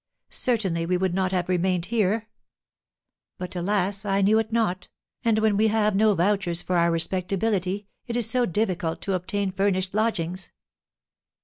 Certainly, 0.31 0.87
we 0.87 0.97
would 0.97 1.13
not 1.13 1.31
have 1.31 1.47
remained 1.47 1.85
here. 1.93 2.27
But, 3.37 3.55
alas, 3.55 4.03
I 4.03 4.21
knew 4.23 4.39
it 4.39 4.51
not; 4.51 4.89
and 5.23 5.37
when 5.37 5.55
we 5.57 5.67
have 5.67 5.95
no 5.95 6.15
vouchers 6.15 6.63
for 6.63 6.75
our 6.77 6.89
respectability, 6.89 7.85
it 8.07 8.17
is 8.17 8.27
so 8.27 8.47
difficult 8.47 8.99
to 9.01 9.13
obtain 9.13 9.51
furnished 9.51 9.93
lodgings. 9.93 10.49